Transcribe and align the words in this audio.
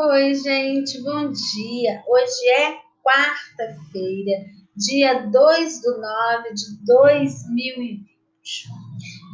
Oi, 0.00 0.32
gente, 0.32 1.02
bom 1.02 1.32
dia. 1.32 2.04
Hoje 2.06 2.48
é 2.50 2.78
quarta-feira, 3.02 4.44
dia 4.76 5.26
2 5.26 5.80
de 5.80 5.90
9 5.90 6.54
de 6.54 6.86
2020. 6.86 8.06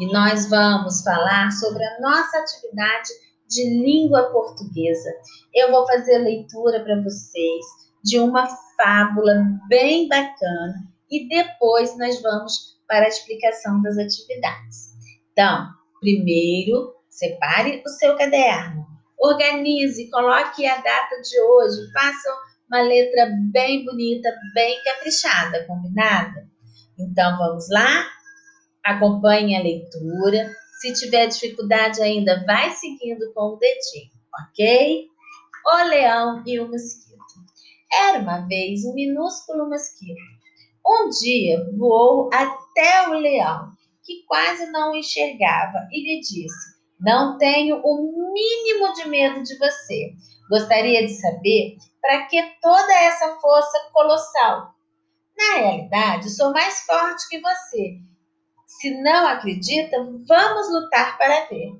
E 0.00 0.10
nós 0.10 0.48
vamos 0.48 1.02
falar 1.02 1.50
sobre 1.50 1.84
a 1.84 2.00
nossa 2.00 2.38
atividade 2.38 3.10
de 3.46 3.62
língua 3.78 4.32
portuguesa. 4.32 5.10
Eu 5.54 5.70
vou 5.70 5.86
fazer 5.86 6.16
leitura 6.16 6.82
para 6.82 6.98
vocês 7.02 7.66
de 8.02 8.18
uma 8.18 8.46
fábula 8.74 9.44
bem 9.68 10.08
bacana 10.08 10.76
e 11.10 11.28
depois 11.28 11.94
nós 11.98 12.22
vamos 12.22 12.78
para 12.88 13.04
a 13.04 13.08
explicação 13.08 13.82
das 13.82 13.98
atividades. 13.98 14.94
Então, 15.30 15.68
primeiro, 16.00 16.94
separe 17.10 17.82
o 17.84 17.88
seu 17.90 18.16
caderno 18.16 18.83
Organize, 19.24 20.10
coloque 20.10 20.66
a 20.66 20.76
data 20.76 21.18
de 21.22 21.40
hoje, 21.40 21.90
faça 21.94 22.28
uma 22.68 22.82
letra 22.82 23.30
bem 23.50 23.82
bonita, 23.82 24.30
bem 24.52 24.78
caprichada, 24.84 25.64
combinada? 25.66 26.46
Então 26.98 27.38
vamos 27.38 27.64
lá? 27.70 28.06
Acompanhe 28.84 29.56
a 29.56 29.62
leitura. 29.62 30.54
Se 30.78 30.92
tiver 30.92 31.26
dificuldade 31.28 32.02
ainda, 32.02 32.44
vai 32.44 32.70
seguindo 32.72 33.32
com 33.32 33.54
o 33.54 33.56
dedinho, 33.56 34.10
ok? 34.42 35.06
O 35.72 35.88
leão 35.88 36.42
e 36.46 36.60
o 36.60 36.68
mosquito. 36.68 37.14
Era 37.90 38.18
uma 38.18 38.46
vez 38.46 38.84
um 38.84 38.92
minúsculo 38.92 39.70
mosquito. 39.70 40.20
Um 40.86 41.08
dia 41.08 41.66
voou 41.78 42.28
até 42.30 43.08
o 43.08 43.14
leão, 43.14 43.72
que 44.04 44.22
quase 44.26 44.70
não 44.70 44.94
enxergava, 44.94 45.88
e 45.90 46.02
lhe 46.02 46.20
disse: 46.20 46.73
não 47.04 47.36
tenho 47.36 47.80
o 47.84 48.32
mínimo 48.32 48.94
de 48.94 49.08
medo 49.08 49.42
de 49.42 49.58
você. 49.58 50.14
Gostaria 50.48 51.06
de 51.06 51.12
saber 51.12 51.76
para 52.00 52.24
que 52.26 52.42
toda 52.62 52.92
essa 52.94 53.36
força 53.40 53.90
colossal. 53.92 54.74
Na 55.36 55.58
realidade, 55.58 56.30
sou 56.30 56.50
mais 56.52 56.80
forte 56.80 57.28
que 57.28 57.40
você. 57.40 57.98
Se 58.66 58.90
não 59.02 59.26
acredita, 59.26 59.98
vamos 60.26 60.72
lutar 60.72 61.18
para 61.18 61.46
ver. 61.46 61.72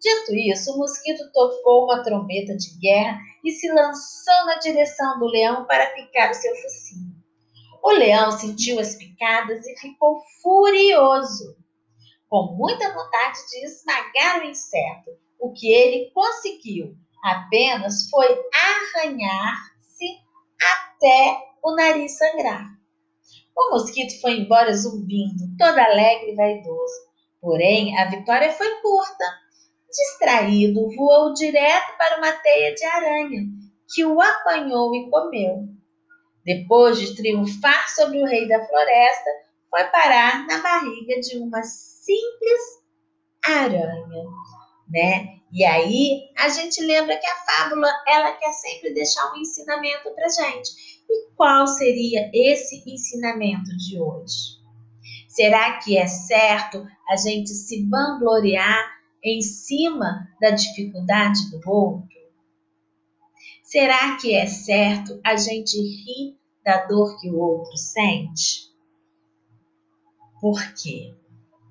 Dito 0.00 0.34
isso, 0.34 0.72
o 0.72 0.78
mosquito 0.78 1.32
tocou 1.32 1.84
uma 1.84 2.02
trombeta 2.02 2.54
de 2.56 2.78
guerra 2.78 3.18
e 3.42 3.50
se 3.50 3.72
lançou 3.72 4.46
na 4.46 4.56
direção 4.56 5.18
do 5.18 5.26
leão 5.26 5.64
para 5.64 5.94
picar 5.94 6.30
o 6.30 6.34
seu 6.34 6.54
focinho. 6.56 7.16
O 7.82 7.90
leão 7.92 8.30
sentiu 8.32 8.78
as 8.78 8.94
picadas 8.96 9.66
e 9.66 9.76
ficou 9.78 10.20
furioso 10.42 11.56
com 12.28 12.54
muita 12.56 12.92
vontade 12.92 13.38
de 13.50 13.64
esmagar 13.64 14.40
o 14.40 14.44
inseto. 14.44 15.10
O 15.40 15.52
que 15.52 15.72
ele 15.72 16.10
conseguiu 16.12 16.94
apenas 17.24 18.08
foi 18.10 18.26
arranhar-se 18.52 20.06
até 20.60 21.38
o 21.62 21.74
nariz 21.74 22.16
sangrar. 22.16 22.66
O 23.56 23.70
mosquito 23.70 24.20
foi 24.20 24.38
embora 24.38 24.72
zumbindo, 24.72 25.56
todo 25.58 25.78
alegre 25.78 26.32
e 26.32 26.34
vaidoso. 26.34 27.08
Porém, 27.40 27.98
a 27.98 28.04
vitória 28.08 28.52
foi 28.52 28.80
curta. 28.80 29.24
Distraído, 29.90 30.88
voou 30.94 31.32
direto 31.32 31.96
para 31.96 32.18
uma 32.18 32.32
teia 32.32 32.74
de 32.74 32.84
aranha, 32.84 33.42
que 33.92 34.04
o 34.04 34.20
apanhou 34.20 34.94
e 34.94 35.10
comeu. 35.10 35.66
Depois 36.44 36.98
de 36.98 37.16
triunfar 37.16 37.88
sobre 37.94 38.22
o 38.22 38.26
rei 38.26 38.46
da 38.46 38.64
floresta, 38.66 39.30
foi 39.70 39.84
parar 39.84 40.46
na 40.46 40.58
barriga 40.58 41.20
de 41.20 41.38
uma 41.38 41.62
simples 42.08 42.62
aranha, 43.44 44.24
né? 44.88 45.38
E 45.52 45.64
aí 45.64 46.30
a 46.38 46.48
gente 46.48 46.82
lembra 46.82 47.18
que 47.18 47.26
a 47.26 47.36
fábula 47.36 47.88
ela 48.06 48.32
quer 48.32 48.52
sempre 48.52 48.94
deixar 48.94 49.32
um 49.32 49.36
ensinamento 49.36 50.10
para 50.14 50.28
gente. 50.28 50.70
E 51.08 51.30
qual 51.34 51.66
seria 51.66 52.30
esse 52.32 52.82
ensinamento 52.86 53.76
de 53.76 54.00
hoje? 54.00 54.58
Será 55.28 55.78
que 55.78 55.96
é 55.96 56.06
certo 56.06 56.86
a 57.08 57.16
gente 57.16 57.50
se 57.50 57.86
vangloriar 57.88 58.90
em 59.22 59.40
cima 59.40 60.28
da 60.40 60.50
dificuldade 60.50 61.50
do 61.50 61.70
outro? 61.70 62.08
Será 63.62 64.16
que 64.16 64.34
é 64.34 64.46
certo 64.46 65.20
a 65.24 65.36
gente 65.36 65.76
rir 65.76 66.38
da 66.64 66.86
dor 66.86 67.18
que 67.20 67.30
o 67.30 67.38
outro 67.38 67.76
sente? 67.76 68.68
Por 70.40 70.58
quê? 70.74 71.14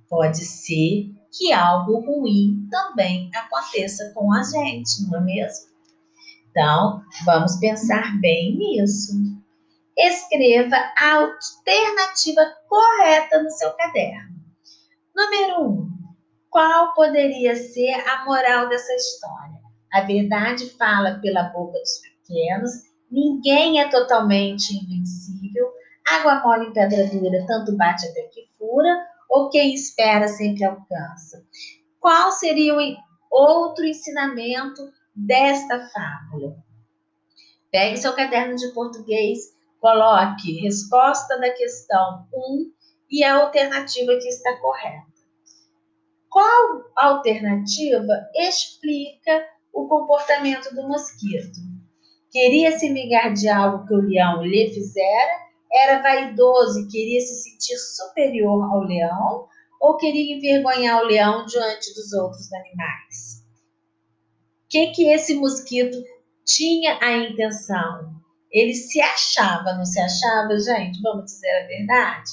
Pode 0.10 0.46
ser 0.46 1.12
que 1.32 1.52
algo 1.52 2.00
ruim 2.00 2.68
também 2.70 3.30
aconteça 3.36 4.12
com 4.14 4.34
a 4.34 4.42
gente, 4.44 5.08
não 5.10 5.20
é 5.20 5.22
mesmo? 5.22 5.68
Então, 6.50 7.04
vamos 7.26 7.58
pensar 7.58 8.20
bem 8.20 8.58
nisso. 8.58 9.14
Escreva 9.98 10.76
a 10.98 11.16
alternativa 11.16 12.42
correta 12.68 13.44
no 13.44 13.50
seu 13.52 13.72
caderno. 13.74 14.38
Número 15.16 15.62
1. 15.62 15.70
Um, 15.70 15.98
qual 16.50 16.94
poderia 16.94 17.56
ser 17.56 17.94
a 18.08 18.26
moral 18.26 18.70
dessa 18.70 18.94
história? 18.94 19.58
A 19.94 20.02
verdade 20.02 20.70
fala 20.78 21.20
pela 21.20 21.44
boca 21.44 21.78
dos 21.80 22.02
pequenos, 22.02 22.72
ninguém 23.12 23.80
é 23.80 23.90
totalmente 23.90 24.76
invencível, 24.76 25.72
água 26.08 26.42
mole 26.42 26.68
em 26.68 26.74
pedra 26.74 27.08
dura, 27.08 27.46
tanto 27.48 27.76
bate 27.76 28.06
até 28.08 28.24
que 28.24 28.48
fura, 28.58 28.96
ou 29.30 29.50
quem 29.50 29.74
espera 29.74 30.28
sempre 30.28 30.64
alcança? 30.64 31.46
Qual 32.00 32.32
seria 32.32 32.76
o 32.76 32.96
outro 33.32 33.86
ensinamento 33.86 34.82
desta 35.16 35.90
fábula? 35.90 36.56
Pegue 37.72 37.98
seu 37.98 38.14
caderno 38.16 38.56
de 38.56 38.74
português, 38.74 39.40
coloque 39.80 40.62
resposta 40.62 41.38
da 41.40 41.52
questão 41.52 42.28
1 42.34 42.72
e 43.12 43.24
a 43.24 43.36
alternativa 43.36 44.18
que 44.18 44.28
está 44.28 44.58
correta. 44.58 45.06
Qual 46.30 46.84
alternativa 46.96 48.14
explica 48.36 49.48
o 49.74 49.88
comportamento 49.88 50.74
do 50.74 50.88
mosquito? 50.88 51.60
Queria 52.32 52.78
se 52.78 52.92
vingar 52.92 53.34
de 53.34 53.48
algo 53.50 53.86
que 53.86 53.94
o 53.94 54.02
leão 54.02 54.44
lhe 54.44 54.74
fizera 54.74 55.47
era 55.72 56.02
vaidoso 56.02 56.82
e 56.82 56.88
queria 56.88 57.22
se 57.22 57.36
sentir 57.44 57.78
superior 57.78 58.64
ao 58.64 58.82
leão 58.82 59.48
ou 59.80 59.98
queria 59.98 60.36
envergonhar 60.36 61.02
o 61.02 61.06
leão 61.06 61.46
diante 61.46 61.94
dos 61.94 62.14
outros 62.14 62.52
animais? 62.54 63.46
O 64.66 64.70
que, 64.70 64.88
que 64.88 65.10
esse 65.10 65.36
mosquito 65.36 65.98
tinha 66.46 66.98
a 67.02 67.18
intenção? 67.18 68.16
Ele 68.52 68.74
se 68.74 69.00
achava, 69.00 69.74
não 69.74 69.86
se 69.86 70.00
achava, 70.00 70.58
gente? 70.60 71.02
Vamos 71.02 71.26
dizer 71.26 71.64
a 71.64 71.68
verdade? 71.68 72.32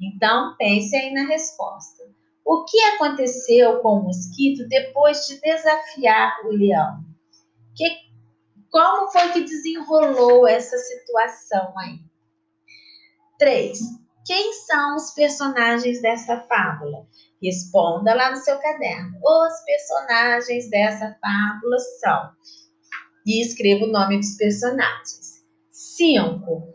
Então, 0.00 0.56
pense 0.56 0.94
aí 0.96 1.12
na 1.12 1.26
resposta. 1.26 2.04
O 2.44 2.64
que 2.64 2.80
aconteceu 2.80 3.80
com 3.80 3.98
o 3.98 4.04
mosquito 4.04 4.66
depois 4.68 5.26
de 5.26 5.40
desafiar 5.40 6.34
o 6.46 6.48
leão? 6.48 7.04
Que, 7.76 7.88
como 8.70 9.10
foi 9.10 9.32
que 9.32 9.42
desenrolou 9.42 10.48
essa 10.48 10.76
situação 10.78 11.76
aí? 11.78 12.07
3. 13.38 13.78
Quem 14.26 14.52
são 14.52 14.96
os 14.96 15.12
personagens 15.12 16.02
dessa 16.02 16.40
fábula? 16.40 17.06
Responda 17.42 18.14
lá 18.14 18.30
no 18.30 18.36
seu 18.36 18.58
caderno. 18.58 19.16
Os 19.24 19.64
personagens 19.64 20.68
dessa 20.68 21.16
fábula 21.20 21.78
são. 22.00 22.30
E 23.26 23.40
escreva 23.42 23.84
o 23.84 23.92
nome 23.92 24.18
dos 24.18 24.36
personagens. 24.36 25.44
5. 25.70 26.72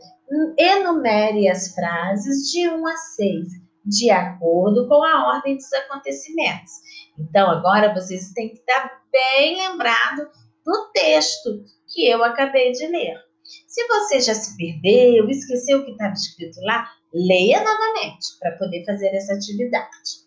Enumere 0.57 1.49
as 1.49 1.73
frases 1.75 2.49
de 2.49 2.67
1 2.69 2.87
a 2.87 2.95
6, 2.95 3.47
de 3.85 4.09
acordo 4.09 4.87
com 4.87 5.03
a 5.03 5.35
ordem 5.35 5.55
dos 5.55 5.71
acontecimentos. 5.73 6.71
Então, 7.19 7.51
agora 7.51 7.93
vocês 7.93 8.31
têm 8.31 8.49
que 8.49 8.59
estar 8.59 9.01
bem 9.11 9.57
lembrado 9.57 10.27
do 10.65 10.91
texto 10.93 11.63
que 11.87 12.07
eu 12.07 12.23
acabei 12.23 12.71
de 12.71 12.87
ler. 12.87 13.32
Se 13.67 13.87
você 13.87 14.19
já 14.19 14.33
se 14.33 14.55
perdeu, 14.57 15.29
esqueceu 15.29 15.79
o 15.79 15.85
que 15.85 15.91
estava 15.91 16.13
escrito 16.13 16.59
lá, 16.61 16.89
leia 17.13 17.63
novamente 17.63 18.37
para 18.39 18.57
poder 18.57 18.85
fazer 18.85 19.07
essa 19.07 19.33
atividade. 19.33 20.23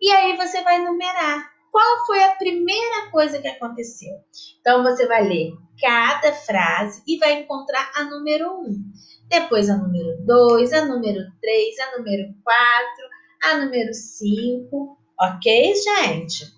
E 0.00 0.10
aí 0.10 0.36
você 0.36 0.62
vai 0.62 0.80
numerar 0.80 1.54
qual 1.70 2.06
foi 2.06 2.22
a 2.22 2.36
primeira 2.36 3.10
coisa 3.10 3.40
que 3.40 3.48
aconteceu. 3.48 4.14
Então 4.60 4.82
você 4.82 5.06
vai 5.06 5.26
ler 5.26 5.52
cada 5.80 6.32
frase 6.32 7.02
e 7.06 7.18
vai 7.18 7.40
encontrar 7.40 7.90
a 7.96 8.04
número 8.04 8.60
1. 8.60 8.62
Um. 8.62 8.92
Depois 9.28 9.68
a 9.68 9.76
número 9.76 10.24
2, 10.24 10.72
a 10.72 10.84
número 10.84 11.20
3, 11.40 11.80
a 11.80 11.98
número 11.98 12.34
4, 12.44 12.88
a 13.42 13.56
número 13.64 13.92
5. 13.92 14.98
Ok, 15.20 15.74
gente? 15.74 16.52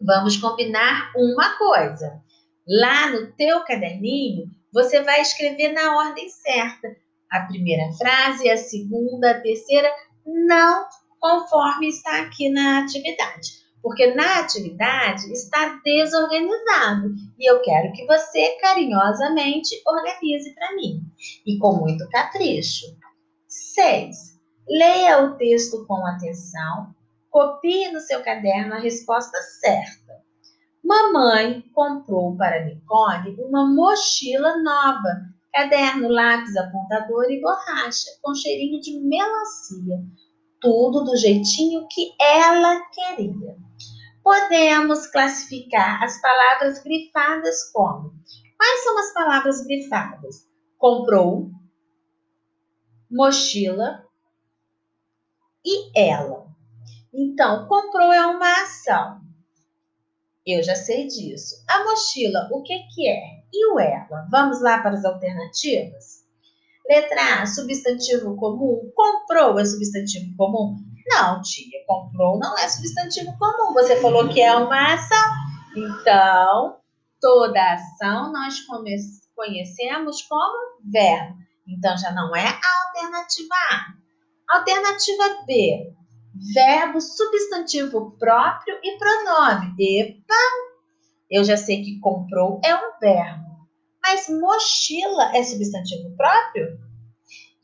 Vamos 0.00 0.36
combinar 0.36 1.12
uma 1.16 1.58
coisa. 1.58 2.22
Lá 2.66 3.10
no 3.10 3.32
teu 3.32 3.64
caderninho, 3.64 4.46
você 4.78 5.02
vai 5.02 5.20
escrever 5.20 5.72
na 5.72 5.96
ordem 5.96 6.28
certa. 6.28 6.88
A 7.32 7.40
primeira 7.40 7.92
frase, 7.94 8.48
a 8.48 8.56
segunda, 8.56 9.32
a 9.32 9.40
terceira, 9.40 9.92
não 10.24 10.86
conforme 11.18 11.88
está 11.88 12.22
aqui 12.22 12.48
na 12.48 12.84
atividade. 12.84 13.58
porque 13.80 14.12
na 14.14 14.40
atividade 14.40 15.32
está 15.32 15.80
desorganizado 15.84 17.14
e 17.38 17.50
eu 17.50 17.62
quero 17.62 17.92
que 17.92 18.04
você 18.06 18.56
carinhosamente 18.60 19.80
organize 19.86 20.52
para 20.52 20.74
mim 20.74 21.00
e 21.46 21.58
com 21.58 21.76
muito 21.76 22.08
capricho. 22.10 22.86
6. 23.46 24.16
Leia 24.68 25.22
o 25.22 25.36
texto 25.36 25.86
com 25.86 26.04
atenção, 26.06 26.92
copie 27.30 27.90
no 27.92 28.00
seu 28.00 28.20
caderno 28.22 28.74
a 28.74 28.80
resposta 28.80 29.38
certa. 29.60 30.07
Mamãe 30.88 31.60
comprou 31.74 32.34
para 32.34 32.64
Nicole 32.64 33.36
uma 33.40 33.66
mochila 33.66 34.56
nova, 34.62 35.20
caderno, 35.52 36.08
lápis, 36.08 36.56
apontador 36.56 37.30
e 37.30 37.42
borracha, 37.42 38.08
com 38.22 38.34
cheirinho 38.34 38.80
de 38.80 38.98
melancia. 38.98 39.98
Tudo 40.58 41.04
do 41.04 41.14
jeitinho 41.14 41.86
que 41.90 42.14
ela 42.18 42.80
queria. 42.86 43.54
Podemos 44.24 45.06
classificar 45.08 46.02
as 46.02 46.18
palavras 46.22 46.82
grifadas 46.82 47.70
como? 47.70 48.14
Quais 48.56 48.82
são 48.82 48.98
as 48.98 49.12
palavras 49.12 49.66
grifadas? 49.66 50.48
Comprou, 50.78 51.50
mochila 53.10 54.06
e 55.62 55.90
ela. 55.94 56.46
Então, 57.12 57.68
comprou 57.68 58.10
é 58.10 58.26
uma 58.26 58.62
ação. 58.62 59.27
Eu 60.50 60.62
já 60.62 60.74
sei 60.74 61.06
disso. 61.06 61.62
A 61.68 61.84
mochila, 61.84 62.48
o 62.50 62.62
que, 62.62 62.78
que 62.94 63.06
é? 63.06 63.20
E 63.52 63.66
o 63.66 63.78
ela? 63.78 64.26
Vamos 64.30 64.62
lá 64.62 64.78
para 64.78 64.94
as 64.94 65.04
alternativas? 65.04 66.24
Letra 66.88 67.42
A, 67.42 67.46
substantivo 67.46 68.34
comum. 68.34 68.90
Comprou 68.96 69.58
é 69.58 69.64
substantivo 69.66 70.34
comum? 70.38 70.78
Não, 71.06 71.42
tia, 71.42 71.84
comprou 71.86 72.38
não 72.38 72.56
é 72.56 72.66
substantivo 72.66 73.36
comum. 73.38 73.74
Você 73.74 74.00
falou 74.00 74.26
que 74.30 74.40
é 74.40 74.54
uma 74.56 74.94
ação. 74.94 75.34
Então, 75.76 76.78
toda 77.20 77.74
ação 77.74 78.32
nós 78.32 78.56
conhecemos 79.34 80.22
como 80.22 80.80
verbo. 80.90 81.36
Então, 81.66 81.94
já 81.98 82.10
não 82.12 82.34
é 82.34 82.46
a 82.46 82.86
alternativa 82.86 83.54
A. 83.70 84.56
Alternativa 84.56 85.44
B, 85.46 85.92
verbo 86.54 87.00
substantivo 87.00 88.12
próprio 88.18 88.78
e 88.82 88.98
pronome. 88.98 89.74
Epa! 89.78 90.34
Eu 91.30 91.44
já 91.44 91.56
sei 91.56 91.82
que 91.82 91.98
comprou 92.00 92.60
é 92.64 92.74
um 92.74 92.98
verbo. 93.00 93.48
Mas 94.02 94.28
mochila 94.28 95.36
é 95.36 95.42
substantivo 95.42 96.16
próprio? 96.16 96.78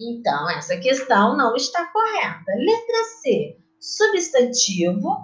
Então, 0.00 0.50
essa 0.50 0.76
questão 0.76 1.37
não 1.37 1.55
está 1.55 1.87
correta. 1.87 2.52
Letra 2.56 3.05
C, 3.22 3.56
substantivo. 3.81 5.16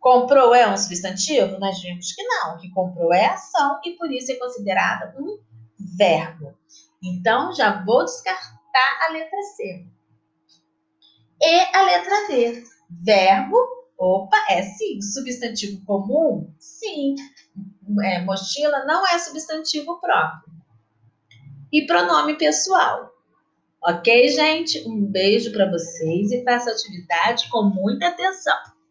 Comprou 0.00 0.54
é 0.54 0.68
um 0.68 0.76
substantivo? 0.76 1.58
Nós 1.58 1.80
vimos 1.82 2.12
que 2.12 2.22
não, 2.22 2.58
que 2.58 2.70
comprou 2.70 3.12
é 3.12 3.26
ação 3.26 3.80
e 3.84 3.92
por 3.92 4.10
isso 4.10 4.32
é 4.32 4.36
considerada 4.36 5.14
um 5.18 5.38
verbo. 5.98 6.56
Então, 7.02 7.52
já 7.52 7.84
vou 7.84 8.04
descartar 8.04 9.06
a 9.06 9.12
letra 9.12 9.42
C. 9.56 9.86
E 11.40 11.76
a 11.76 11.82
letra 11.82 12.26
D. 12.28 12.64
Verbo, 13.04 13.56
opa, 13.98 14.36
é 14.48 14.62
sim. 14.62 15.00
Substantivo 15.00 15.84
comum? 15.84 16.52
Sim. 16.58 17.14
É, 18.02 18.20
mochila 18.22 18.84
não 18.84 19.06
é 19.06 19.18
substantivo 19.18 20.00
próprio. 20.00 20.52
E 21.72 21.86
pronome 21.86 22.36
pessoal. 22.36 23.12
Ok, 23.82 24.28
gente? 24.28 24.86
Um 24.88 25.04
beijo 25.04 25.52
para 25.52 25.70
vocês 25.70 26.32
e 26.32 26.42
faça 26.42 26.70
a 26.70 26.72
atividade 26.72 27.48
com 27.50 27.62
muita 27.62 28.08
atenção. 28.08 28.56